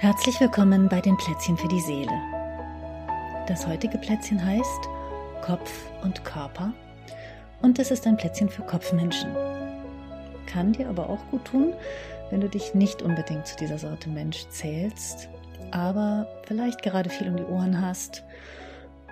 [0.00, 2.10] Herzlich willkommen bei den Plätzchen für die Seele.
[3.46, 4.88] Das heutige Plätzchen heißt
[5.42, 5.70] Kopf
[6.02, 6.72] und Körper
[7.60, 9.34] und es ist ein Plätzchen für Kopfmenschen.
[10.46, 11.74] Kann dir aber auch gut tun,
[12.30, 15.28] wenn du dich nicht unbedingt zu dieser Sorte Mensch zählst,
[15.70, 18.24] aber vielleicht gerade viel um die Ohren hast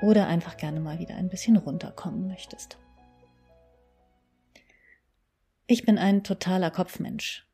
[0.01, 2.79] oder einfach gerne mal wieder ein bisschen runterkommen möchtest.
[5.67, 7.47] Ich bin ein totaler Kopfmensch.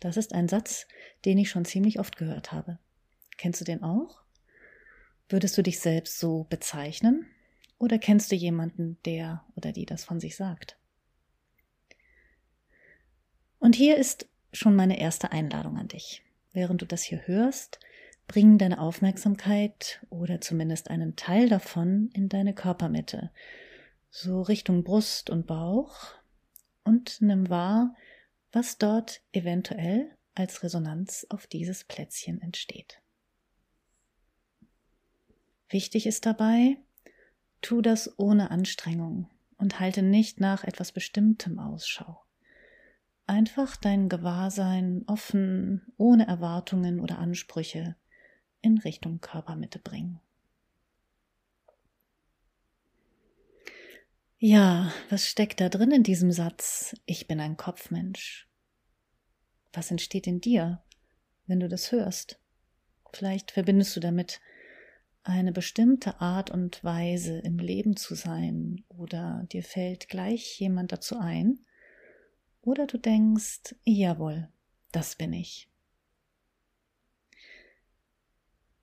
[0.00, 0.86] Das ist ein Satz,
[1.24, 2.78] den ich schon ziemlich oft gehört habe.
[3.36, 4.22] Kennst du den auch?
[5.28, 7.26] Würdest du dich selbst so bezeichnen?
[7.78, 10.76] Oder kennst du jemanden, der oder die das von sich sagt?
[13.58, 16.22] Und hier ist schon meine erste Einladung an dich.
[16.52, 17.78] Während du das hier hörst,
[18.26, 23.30] bring deine Aufmerksamkeit oder zumindest einen Teil davon in deine Körpermitte,
[24.10, 26.14] so Richtung Brust und Bauch
[26.84, 27.94] und nimm wahr,
[28.58, 33.00] was dort eventuell als Resonanz auf dieses Plätzchen entsteht.
[35.68, 36.76] Wichtig ist dabei,
[37.60, 42.20] tu das ohne Anstrengung und halte nicht nach etwas Bestimmtem Ausschau.
[43.28, 47.94] Einfach dein Gewahrsein offen, ohne Erwartungen oder Ansprüche
[48.60, 50.18] in Richtung Körpermitte bringen.
[54.40, 56.96] Ja, was steckt da drin in diesem Satz?
[57.06, 58.47] Ich bin ein Kopfmensch.
[59.78, 60.82] Was entsteht in dir,
[61.46, 62.40] wenn du das hörst?
[63.12, 64.40] Vielleicht verbindest du damit
[65.22, 71.16] eine bestimmte Art und Weise im Leben zu sein oder dir fällt gleich jemand dazu
[71.16, 71.60] ein
[72.60, 74.48] oder du denkst, jawohl,
[74.90, 75.70] das bin ich.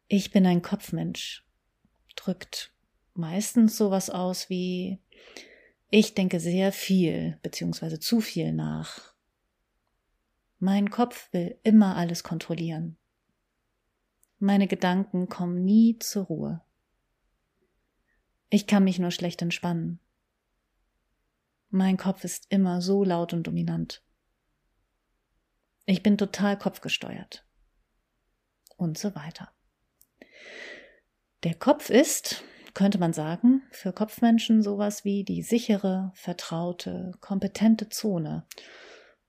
[0.08, 1.46] Ich bin ein Kopfmensch
[2.16, 2.72] drückt
[3.16, 5.00] meistens sowas aus wie
[5.90, 8.00] ich denke sehr viel bzw.
[8.00, 9.15] zu viel nach.
[10.60, 12.98] Mein Kopf will immer alles kontrollieren.
[14.40, 16.62] Meine Gedanken kommen nie zur Ruhe.
[18.50, 20.00] Ich kann mich nur schlecht entspannen.
[21.70, 24.02] Mein Kopf ist immer so laut und dominant.
[25.86, 27.46] Ich bin total kopfgesteuert.
[28.78, 29.52] Und so weiter.
[31.44, 32.44] Der Kopf ist,
[32.74, 38.48] könnte man sagen, für Kopfmenschen sowas wie die sichere, vertraute, kompetente Zone.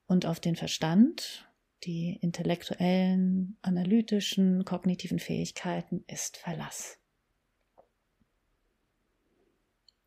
[0.06, 1.48] Und auf den Verstand,
[1.84, 6.98] die intellektuellen, analytischen, kognitiven Fähigkeiten ist Verlass.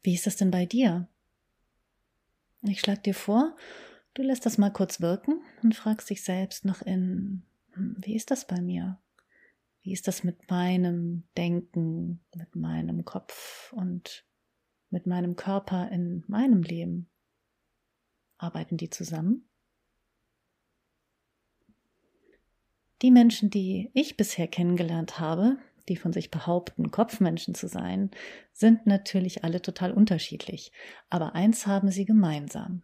[0.02, 1.08] Wie ist das denn bei dir?
[2.64, 3.56] Ich schlage dir vor,
[4.14, 7.44] du lässt das mal kurz wirken und fragst dich selbst noch in,
[7.74, 9.00] hm, wie ist das bei mir?
[9.82, 14.26] Wie ist das mit meinem Denken, mit meinem Kopf und
[14.90, 17.10] mit meinem Körper in meinem Leben?
[18.38, 19.49] Arbeiten die zusammen?
[23.02, 28.12] Die Menschen, die ich bisher kennengelernt habe, die von sich behaupten, Kopfmenschen zu sein,
[28.52, 30.72] sind natürlich alle total unterschiedlich.
[31.10, 32.84] Aber eins haben sie gemeinsam.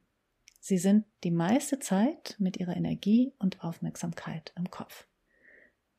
[0.60, 5.08] Sie sind die meiste Zeit mit ihrer Energie und Aufmerksamkeit im Kopf.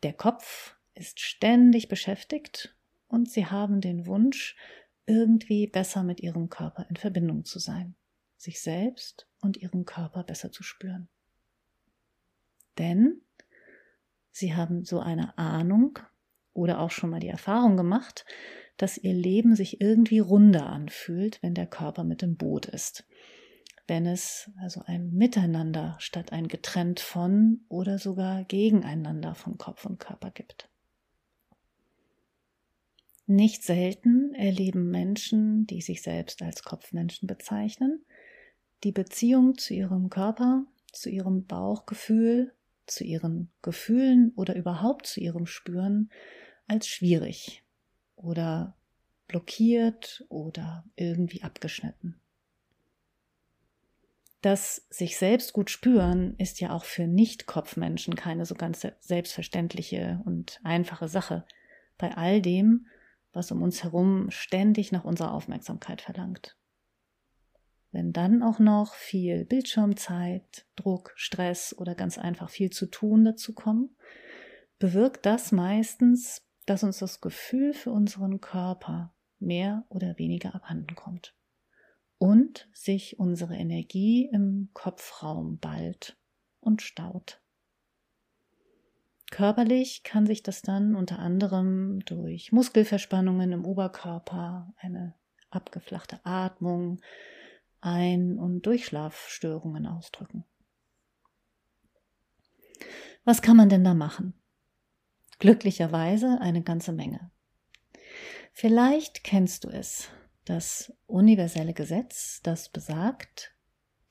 [0.03, 2.75] Der Kopf ist ständig beschäftigt
[3.07, 4.57] und sie haben den Wunsch,
[5.07, 7.95] irgendwie besser mit ihrem Körper in Verbindung zu sein,
[8.37, 11.09] sich selbst und ihren Körper besser zu spüren.
[12.79, 13.21] Denn
[14.37, 15.99] sie haben so eine Ahnung
[16.53, 18.27] oder auch schon mal die Erfahrung gemacht,
[18.77, 23.07] dass ihr Leben sich irgendwie runder anfühlt, wenn der Körper mit im Boot ist.
[23.87, 30.01] Wenn es also ein Miteinander statt ein getrennt von oder sogar gegeneinander von Kopf und
[30.01, 30.69] Körper gibt.
[33.27, 38.05] Nicht selten erleben Menschen, die sich selbst als Kopfmenschen bezeichnen,
[38.85, 42.53] die Beziehung zu ihrem Körper, zu ihrem Bauchgefühl,
[42.87, 46.11] zu ihren Gefühlen oder überhaupt zu ihrem Spüren
[46.67, 47.65] als schwierig
[48.17, 48.77] oder
[49.29, 52.21] blockiert oder irgendwie abgeschnitten.
[54.43, 60.61] Das sich selbst gut spüren ist ja auch für Nicht-Kopfmenschen keine so ganz selbstverständliche und
[60.63, 61.45] einfache Sache.
[61.99, 62.87] Bei all dem,
[63.33, 66.57] was um uns herum ständig nach unserer Aufmerksamkeit verlangt.
[67.97, 73.55] Wenn dann auch noch viel Bildschirmzeit, Druck, Stress oder ganz einfach viel zu tun dazu
[73.55, 73.97] kommen,
[74.79, 81.35] bewirkt das meistens, dass uns das Gefühl für unseren Körper mehr oder weniger abhanden kommt
[82.19, 86.19] und sich unsere Energie im Kopfraum ballt
[86.61, 87.41] und staut.
[89.31, 95.15] Körperlich kann sich das dann unter anderem durch Muskelverspannungen im Oberkörper, eine
[95.49, 97.01] abgeflachte Atmung,
[97.81, 100.45] Ein- und Durchschlafstörungen ausdrücken.
[103.25, 104.35] Was kann man denn da machen?
[105.39, 107.31] Glücklicherweise eine ganze Menge.
[108.53, 110.09] Vielleicht kennst du es,
[110.45, 113.55] das universelle Gesetz, das besagt,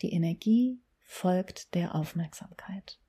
[0.02, 3.00] die Energie folgt der Aufmerksamkeit.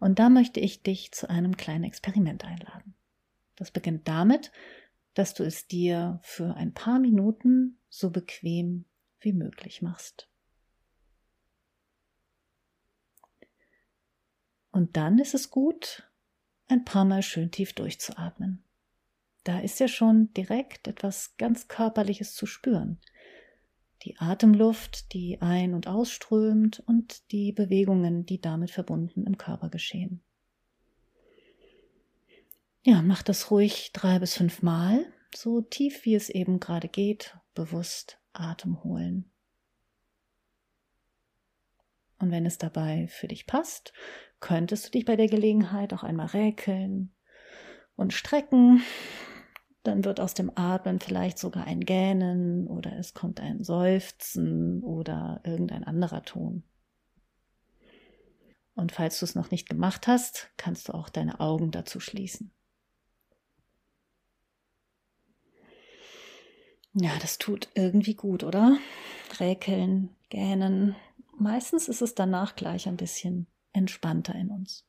[0.00, 2.94] Und da möchte ich dich zu einem kleinen Experiment einladen.
[3.56, 4.50] Das beginnt damit,
[5.14, 8.86] dass du es dir für ein paar Minuten so bequem
[9.22, 10.28] wie möglich machst.
[14.70, 16.10] Und dann ist es gut,
[16.66, 18.64] ein paar Mal schön tief durchzuatmen.
[19.44, 22.98] Da ist ja schon direkt etwas ganz Körperliches zu spüren.
[24.02, 30.22] Die Atemluft, die ein- und ausströmt und die Bewegungen, die damit verbunden im Körper geschehen.
[32.82, 37.36] Ja, mach das ruhig drei bis fünf Mal, so tief wie es eben gerade geht,
[37.54, 39.30] bewusst Atem holen.
[42.18, 43.92] Und wenn es dabei für dich passt,
[44.38, 47.12] könntest du dich bei der Gelegenheit auch einmal räkeln
[47.96, 48.82] und strecken.
[49.82, 55.40] Dann wird aus dem Atmen vielleicht sogar ein Gähnen oder es kommt ein Seufzen oder
[55.44, 56.62] irgendein anderer Ton.
[58.74, 62.52] Und falls du es noch nicht gemacht hast, kannst du auch deine Augen dazu schließen.
[66.94, 68.78] Ja, das tut irgendwie gut, oder?
[69.40, 70.94] Räkeln, gähnen.
[71.38, 74.84] Meistens ist es danach gleich ein bisschen entspannter in uns.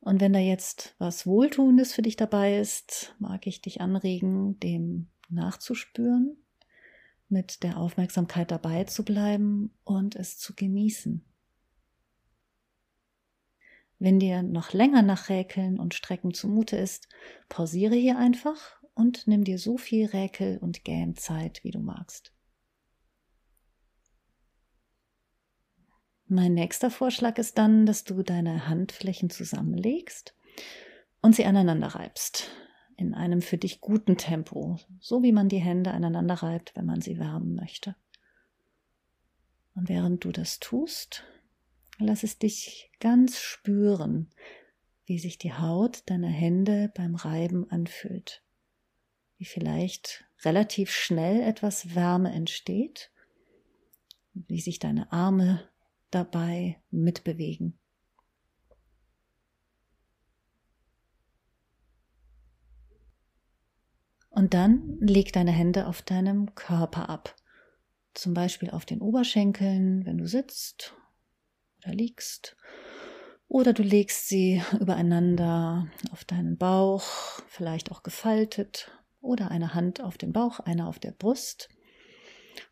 [0.00, 5.06] Und wenn da jetzt was Wohltuendes für dich dabei ist, mag ich dich anregen, dem
[5.28, 6.36] nachzuspüren,
[7.28, 11.24] mit der Aufmerksamkeit dabei zu bleiben und es zu genießen.
[14.00, 17.08] Wenn dir noch länger nach Räkeln und Strecken zumute ist,
[17.48, 22.32] pausiere hier einfach und nimm dir so viel Räkel- und Gähnzeit, wie du magst.
[26.26, 30.34] Mein nächster Vorschlag ist dann, dass du deine Handflächen zusammenlegst
[31.20, 32.50] und sie aneinander reibst.
[32.96, 37.00] In einem für dich guten Tempo, so wie man die Hände aneinander reibt, wenn man
[37.00, 37.96] sie wärmen möchte.
[39.74, 41.24] Und während du das tust,
[41.98, 44.30] lass es dich ganz spüren,
[45.04, 48.42] wie sich die Haut deiner Hände beim Reiben anfühlt
[49.42, 53.10] wie vielleicht relativ schnell etwas Wärme entsteht,
[54.34, 55.68] wie sich deine Arme
[56.12, 57.76] dabei mitbewegen.
[64.30, 67.34] Und dann leg deine Hände auf deinem Körper ab.
[68.14, 70.94] Zum Beispiel auf den Oberschenkeln, wenn du sitzt
[71.78, 72.56] oder liegst.
[73.48, 77.02] Oder du legst sie übereinander auf deinen Bauch,
[77.48, 78.92] vielleicht auch gefaltet
[79.22, 81.68] oder eine Hand auf dem Bauch, eine auf der Brust.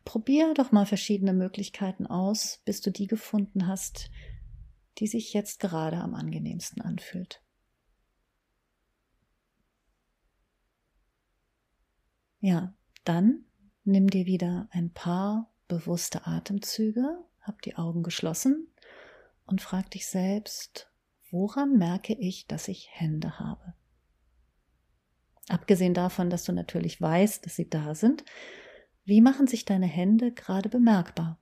[0.05, 4.11] Probier doch mal verschiedene Möglichkeiten aus, bis du die gefunden hast,
[4.99, 7.41] die sich jetzt gerade am angenehmsten anfühlt.
[12.39, 12.73] Ja,
[13.03, 13.45] dann
[13.83, 18.67] nimm dir wieder ein paar bewusste Atemzüge, hab die Augen geschlossen
[19.45, 20.91] und frag dich selbst,
[21.29, 23.75] woran merke ich, dass ich Hände habe?
[25.49, 28.23] Abgesehen davon, dass du natürlich weißt, dass sie da sind,
[29.03, 31.39] wie machen sich deine Hände gerade bemerkbar?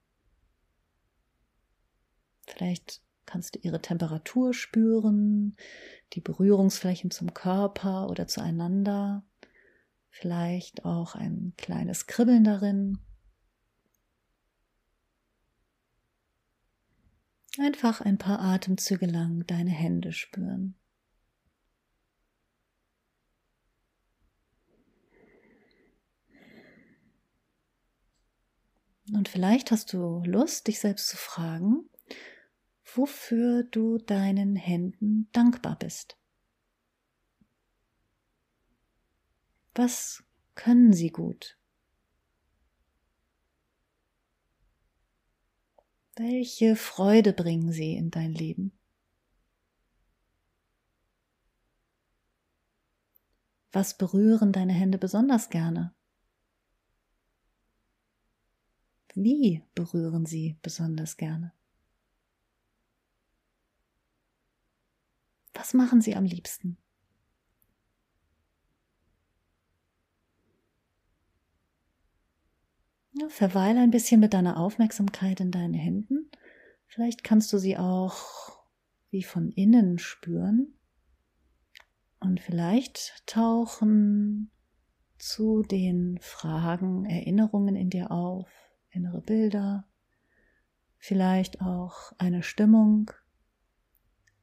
[2.47, 5.55] Vielleicht kannst du ihre Temperatur spüren,
[6.13, 9.23] die Berührungsflächen zum Körper oder zueinander,
[10.09, 12.97] vielleicht auch ein kleines Kribbeln darin.
[17.59, 20.75] Einfach ein paar Atemzüge lang deine Hände spüren.
[29.19, 31.89] Und vielleicht hast du Lust, dich selbst zu fragen,
[32.95, 36.17] wofür du deinen Händen dankbar bist.
[39.75, 40.23] Was
[40.55, 41.57] können sie gut?
[46.15, 48.71] Welche Freude bringen sie in dein Leben?
[53.73, 55.93] Was berühren deine Hände besonders gerne?
[59.15, 61.53] Wie berühren Sie besonders gerne?
[65.53, 66.77] Was machen Sie am liebsten?
[73.13, 76.29] Ja, verweile ein bisschen mit deiner Aufmerksamkeit in deinen Händen.
[76.85, 78.57] Vielleicht kannst du sie auch
[79.09, 80.73] wie von innen spüren.
[82.19, 84.51] Und vielleicht tauchen
[85.17, 88.49] zu den Fragen Erinnerungen in dir auf,
[88.91, 89.87] innere Bilder,
[90.97, 93.11] vielleicht auch eine Stimmung,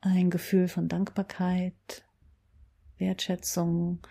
[0.00, 2.06] ein Gefühl von Dankbarkeit,
[2.98, 4.06] Wertschätzung.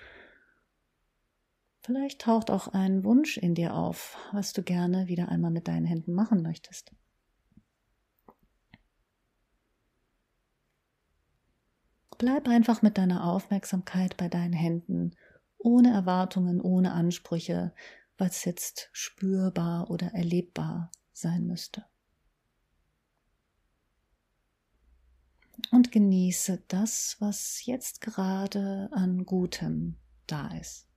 [1.81, 5.85] Vielleicht taucht auch ein Wunsch in dir auf, was du gerne wieder einmal mit deinen
[5.85, 6.91] Händen machen möchtest.
[12.17, 15.11] Bleib einfach mit deiner Aufmerksamkeit bei deinen Händen,
[15.57, 17.73] ohne Erwartungen, ohne Ansprüche,
[18.17, 21.85] was jetzt spürbar oder erlebbar sein müsste.
[25.71, 29.95] Und genieße das, was jetzt gerade an Gutem
[30.27, 30.87] da ist.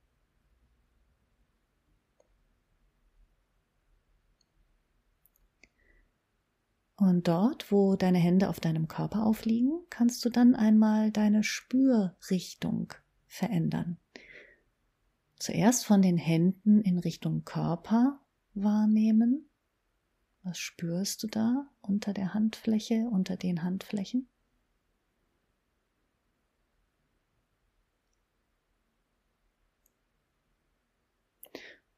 [6.99, 12.93] Und dort, wo deine Hände auf deinem Körper aufliegen, kannst du dann einmal deine Spürrichtung
[13.25, 13.97] verändern.
[15.39, 18.19] Zuerst von den Händen in Richtung Körper
[18.53, 19.49] wahrnehmen.
[20.43, 24.27] Was spürst du da unter der Handfläche, unter den Handflächen?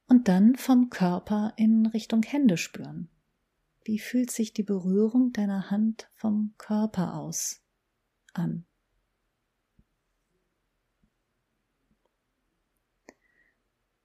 [0.08, 3.10] Und dann vom Körper in Richtung Hände spüren.
[3.84, 7.64] Wie fühlt sich die Berührung deiner Hand vom Körper aus
[8.34, 8.66] an?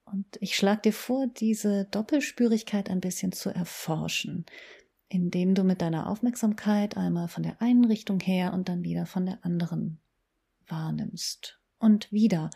[0.06, 4.46] Und ich schlage dir vor, diese Doppelspürigkeit ein bisschen zu erforschen,
[5.08, 9.26] indem du mit deiner Aufmerksamkeit einmal von der einen Richtung her und dann wieder von
[9.26, 9.98] der anderen
[10.68, 11.60] wahrnimmst.
[11.78, 12.50] Und wieder,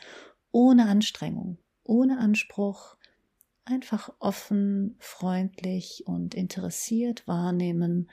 [0.53, 2.97] ohne Anstrengung, ohne Anspruch,
[3.65, 8.11] einfach offen, freundlich und interessiert wahrnehmen,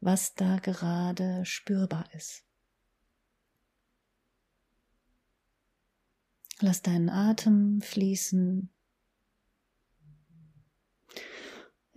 [0.00, 2.44] was da gerade spürbar ist.
[6.60, 8.70] Lass deinen Atem fließen.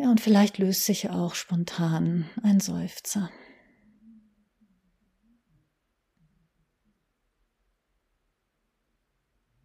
[0.02, 3.30] Ja, und vielleicht löst sich auch spontan ein Seufzer.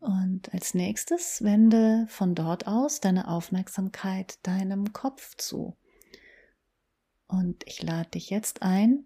[0.01, 5.77] Und als nächstes wende von dort aus deine Aufmerksamkeit deinem Kopf zu.
[7.29, 9.05] Und ich lade dich jetzt ein,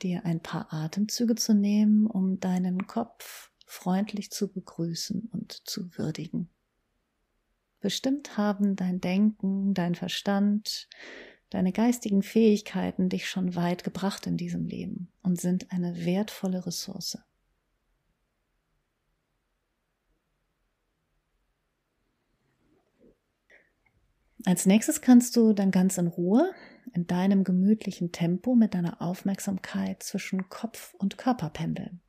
[0.00, 6.48] dir ein paar Atemzüge zu nehmen, um deinen Kopf freundlich zu begrüßen und zu würdigen.
[7.80, 10.88] Bestimmt haben dein Denken, dein Verstand,
[11.48, 17.18] deine geistigen Fähigkeiten dich schon weit gebracht in diesem Leben und sind eine wertvolle Ressource.
[24.46, 26.52] Als nächstes kannst du dann ganz in Ruhe,
[26.94, 32.00] in deinem gemütlichen Tempo mit deiner Aufmerksamkeit zwischen Kopf und Körper pendeln.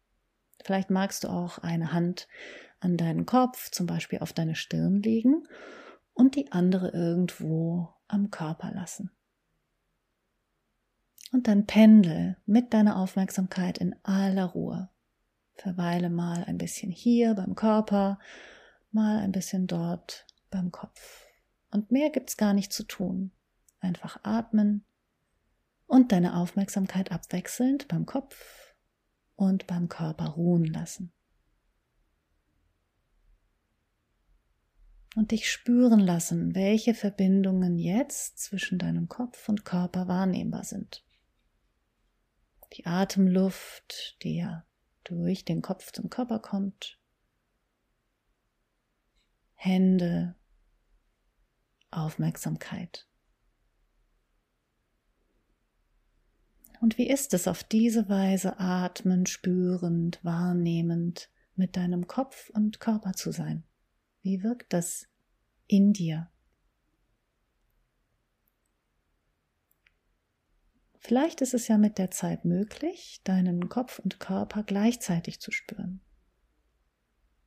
[0.63, 2.27] Vielleicht magst du auch eine Hand
[2.79, 5.47] an deinen Kopf, zum Beispiel auf deine Stirn legen
[6.13, 9.11] und die andere irgendwo am Körper lassen.
[11.31, 14.89] Und dann pendel mit deiner Aufmerksamkeit in aller Ruhe.
[15.55, 18.19] Verweile mal ein bisschen hier beim Körper,
[18.91, 21.25] mal ein bisschen dort beim Kopf.
[21.71, 23.31] Und mehr gibt's gar nicht zu tun.
[23.79, 24.83] Einfach atmen
[25.87, 28.70] und deine Aufmerksamkeit abwechselnd beim Kopf
[29.41, 31.11] und beim Körper ruhen lassen.
[35.15, 41.03] Und dich spüren lassen, welche Verbindungen jetzt zwischen deinem Kopf und Körper wahrnehmbar sind.
[42.73, 44.63] Die Atemluft, die ja
[45.03, 46.99] durch den Kopf zum Körper kommt.
[49.55, 50.35] Hände,
[51.89, 53.07] Aufmerksamkeit.
[56.81, 63.13] Und wie ist es auf diese Weise atmend, spürend, wahrnehmend mit deinem Kopf und Körper
[63.13, 63.63] zu sein?
[64.23, 65.07] Wie wirkt das
[65.67, 66.31] in dir?
[70.97, 76.01] Vielleicht ist es ja mit der Zeit möglich, deinen Kopf und Körper gleichzeitig zu spüren.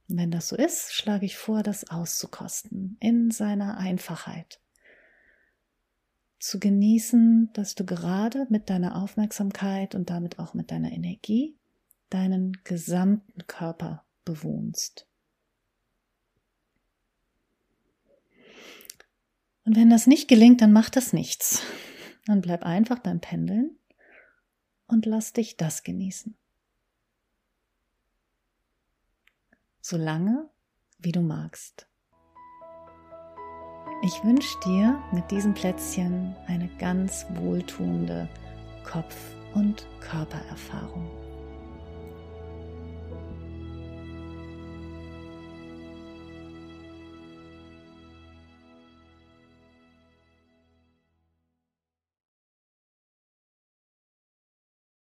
[0.07, 4.61] Wenn das so ist, schlage ich vor, das auszukosten in seiner Einfachheit.
[6.45, 11.57] Zu genießen, dass du gerade mit deiner Aufmerksamkeit und damit auch mit deiner Energie
[12.11, 15.07] deinen gesamten Körper bewohnst.
[19.65, 21.63] Und wenn das nicht gelingt, dann macht das nichts.
[22.27, 23.79] Dann bleib einfach beim Pendeln
[24.87, 26.37] und lass dich das genießen.
[29.85, 30.49] so lange
[30.99, 31.87] wie du magst.
[34.07, 38.29] Ich wünsche dir mit diesem Plätzchen eine ganz wohltuende
[38.85, 41.24] Kopf- und Körpererfahrung.